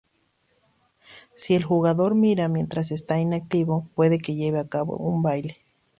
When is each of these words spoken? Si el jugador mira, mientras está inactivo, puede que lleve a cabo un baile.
Si 1.35 1.53
el 1.53 1.63
jugador 1.63 2.15
mira, 2.15 2.47
mientras 2.47 2.89
está 2.89 3.19
inactivo, 3.19 3.85
puede 3.93 4.17
que 4.17 4.33
lleve 4.33 4.59
a 4.59 4.67
cabo 4.67 4.97
un 4.97 5.21
baile. 5.21 5.57